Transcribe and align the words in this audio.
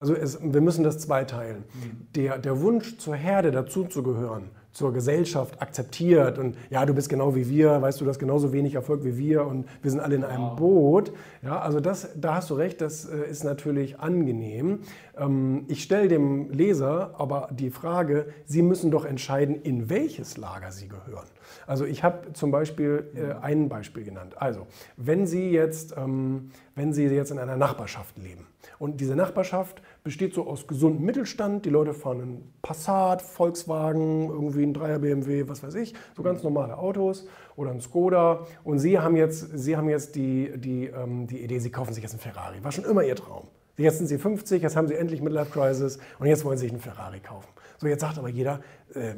Also 0.00 0.14
es, 0.14 0.38
wir 0.40 0.60
müssen 0.60 0.84
das 0.84 0.98
zweiteilen. 0.98 1.64
Mhm. 1.74 2.12
Der, 2.14 2.38
der 2.38 2.60
Wunsch 2.60 2.98
zur 2.98 3.16
Herde 3.16 3.50
dazuzugehören, 3.50 4.50
zur 4.78 4.92
Gesellschaft 4.92 5.60
akzeptiert 5.60 6.38
und 6.38 6.56
ja, 6.70 6.86
du 6.86 6.94
bist 6.94 7.08
genau 7.08 7.34
wie 7.34 7.48
wir, 7.48 7.82
weißt 7.82 8.00
du, 8.00 8.04
du 8.04 8.10
hast 8.10 8.20
genauso 8.20 8.52
wenig 8.52 8.76
Erfolg 8.76 9.02
wie 9.02 9.18
wir 9.18 9.44
und 9.44 9.66
wir 9.82 9.90
sind 9.90 9.98
alle 9.98 10.14
in 10.14 10.22
einem 10.22 10.50
wow. 10.50 10.56
Boot. 10.56 11.12
Ja, 11.42 11.58
also 11.58 11.80
das, 11.80 12.10
da 12.14 12.36
hast 12.36 12.48
du 12.50 12.54
recht, 12.54 12.80
das 12.80 13.04
äh, 13.04 13.28
ist 13.28 13.42
natürlich 13.42 13.98
angenehm. 13.98 14.82
Ähm, 15.16 15.64
ich 15.66 15.82
stelle 15.82 16.06
dem 16.06 16.52
Leser 16.52 17.16
aber 17.18 17.48
die 17.50 17.70
Frage, 17.70 18.26
Sie 18.46 18.62
müssen 18.62 18.92
doch 18.92 19.04
entscheiden, 19.04 19.60
in 19.60 19.90
welches 19.90 20.36
Lager 20.36 20.70
Sie 20.70 20.86
gehören. 20.86 21.26
Also 21.66 21.84
ich 21.84 22.04
habe 22.04 22.32
zum 22.34 22.52
Beispiel 22.52 23.10
äh, 23.16 23.44
ein 23.44 23.68
Beispiel 23.68 24.04
genannt. 24.04 24.40
Also, 24.40 24.68
wenn 24.96 25.26
Sie 25.26 25.50
jetzt, 25.50 25.92
ähm, 25.96 26.52
wenn 26.76 26.92
Sie 26.92 27.04
jetzt 27.06 27.32
in 27.32 27.40
einer 27.40 27.56
Nachbarschaft 27.56 28.16
leben 28.16 28.46
und 28.78 29.00
diese 29.00 29.16
Nachbarschaft 29.16 29.82
besteht 30.04 30.34
so 30.34 30.46
aus 30.46 30.66
gesundem 30.66 31.04
Mittelstand. 31.04 31.64
Die 31.64 31.70
Leute 31.70 31.94
fahren 31.94 32.20
einen 32.20 32.52
Passat, 32.62 33.22
Volkswagen, 33.22 34.28
irgendwie 34.28 34.62
ein 34.68 34.74
Dreier 34.74 34.98
BMW, 34.98 35.48
was 35.48 35.62
weiß 35.62 35.74
ich, 35.76 35.94
so 36.16 36.22
ganz 36.22 36.42
normale 36.42 36.76
Autos 36.76 37.26
oder 37.56 37.70
ein 37.70 37.80
Skoda. 37.80 38.46
Und 38.64 38.78
Sie 38.78 38.98
haben 38.98 39.16
jetzt, 39.16 39.58
Sie 39.58 39.76
haben 39.76 39.88
jetzt 39.88 40.14
die, 40.14 40.52
die, 40.56 40.86
ähm, 40.86 41.26
die 41.26 41.42
Idee, 41.42 41.58
Sie 41.58 41.70
kaufen 41.70 41.92
sich 41.92 42.02
jetzt 42.02 42.12
einen 42.12 42.20
Ferrari. 42.20 42.62
War 42.62 42.72
schon 42.72 42.84
immer 42.84 43.02
Ihr 43.02 43.16
Traum. 43.16 43.48
Jetzt 43.76 43.98
sind 43.98 44.08
Sie 44.08 44.18
50, 44.18 44.60
jetzt 44.60 44.74
haben 44.74 44.88
Sie 44.88 44.94
endlich 44.94 45.22
Midlife 45.22 45.50
Crisis 45.52 45.98
und 46.18 46.26
jetzt 46.26 46.44
wollen 46.44 46.58
Sie 46.58 46.64
sich 46.64 46.72
einen 46.72 46.80
Ferrari 46.80 47.20
kaufen. 47.20 47.48
So, 47.78 47.86
jetzt 47.86 48.00
sagt 48.00 48.18
aber 48.18 48.28
jeder, 48.28 48.60
äh, 48.94 49.14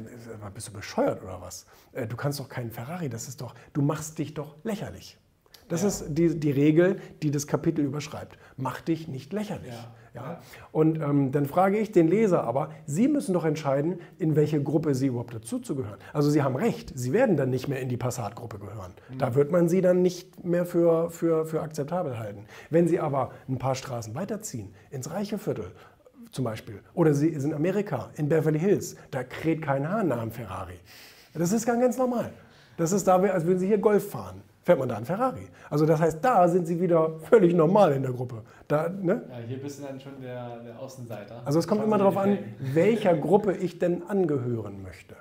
bist 0.53 0.67
du 0.67 0.73
bescheuert 0.73 1.23
oder 1.23 1.41
was? 1.41 1.65
Äh, 1.93 2.05
du 2.05 2.15
kannst 2.15 2.39
doch 2.39 2.47
keinen 2.47 2.69
Ferrari, 2.69 3.09
das 3.09 3.27
ist 3.27 3.41
doch, 3.41 3.55
du 3.73 3.81
machst 3.81 4.19
dich 4.19 4.35
doch 4.35 4.55
lächerlich. 4.63 5.17
Das 5.71 5.83
ja. 5.83 5.87
ist 5.87 6.05
die, 6.09 6.37
die 6.37 6.51
Regel, 6.51 6.97
die 7.23 7.31
das 7.31 7.47
Kapitel 7.47 7.85
überschreibt. 7.85 8.37
Mach 8.57 8.81
dich 8.81 9.07
nicht 9.07 9.31
lächerlich. 9.31 9.73
Ja. 10.13 10.21
ja. 10.21 10.41
Und 10.73 11.01
ähm, 11.01 11.31
dann 11.31 11.45
frage 11.45 11.77
ich 11.79 11.93
den 11.93 12.09
Leser 12.09 12.43
aber, 12.43 12.71
Sie 12.85 13.07
müssen 13.07 13.33
doch 13.33 13.45
entscheiden, 13.45 13.99
in 14.19 14.35
welche 14.35 14.61
Gruppe 14.61 14.93
Sie 14.93 15.07
überhaupt 15.07 15.33
dazuzugehören. 15.33 15.97
Also 16.11 16.29
Sie 16.29 16.43
haben 16.43 16.57
recht, 16.57 16.91
Sie 16.93 17.13
werden 17.13 17.37
dann 17.37 17.49
nicht 17.49 17.69
mehr 17.69 17.79
in 17.79 17.87
die 17.87 17.95
Passat-Gruppe 17.95 18.59
gehören. 18.59 18.91
Mhm. 19.09 19.17
Da 19.17 19.33
wird 19.33 19.49
man 19.49 19.69
Sie 19.69 19.79
dann 19.79 20.01
nicht 20.01 20.43
mehr 20.43 20.65
für, 20.65 21.09
für, 21.09 21.45
für 21.45 21.61
akzeptabel 21.61 22.19
halten. 22.19 22.43
Wenn 22.69 22.89
Sie 22.89 22.99
aber 22.99 23.31
ein 23.47 23.57
paar 23.57 23.75
Straßen 23.75 24.13
weiterziehen, 24.13 24.73
ins 24.89 25.09
reiche 25.09 25.37
Viertel 25.37 25.71
zum 26.33 26.43
Beispiel, 26.43 26.81
oder 26.93 27.13
Sie 27.13 27.29
sind 27.39 27.51
in 27.51 27.55
Amerika, 27.55 28.09
in 28.17 28.27
Beverly 28.27 28.59
Hills, 28.59 28.97
da 29.09 29.23
kräht 29.23 29.61
kein 29.61 29.89
Hahn 29.89 30.09
nach 30.09 30.21
einem 30.21 30.31
Ferrari. 30.31 30.79
Das 31.33 31.53
ist 31.53 31.65
ganz 31.65 31.97
normal. 31.97 32.33
Das 32.75 32.91
ist 32.91 33.07
da, 33.07 33.15
als 33.15 33.45
würden 33.45 33.59
Sie 33.59 33.67
hier 33.67 33.77
Golf 33.77 34.09
fahren 34.09 34.41
fährt 34.63 34.79
man 34.79 34.89
da 34.89 34.95
einen 34.95 35.05
Ferrari. 35.05 35.47
Also 35.69 35.85
das 35.85 35.99
heißt, 35.99 36.23
da 36.23 36.47
sind 36.47 36.65
sie 36.67 36.79
wieder 36.79 37.19
völlig 37.29 37.53
normal 37.53 37.93
in 37.93 38.03
der 38.03 38.11
Gruppe. 38.11 38.43
Da, 38.67 38.89
ne? 38.89 39.23
Ja, 39.29 39.37
hier 39.47 39.61
bist 39.61 39.79
du 39.79 39.83
dann 39.85 39.99
schon 39.99 40.21
der, 40.21 40.59
der 40.59 40.79
Außenseiter. 40.79 41.41
Also 41.45 41.59
es 41.59 41.67
kommt 41.67 41.83
immer 41.83 41.97
darauf 41.97 42.17
an, 42.17 42.37
welcher 42.59 43.15
Gruppe 43.15 43.53
ich 43.53 43.79
denn 43.79 44.03
angehören 44.07 44.81
möchte. 44.81 45.15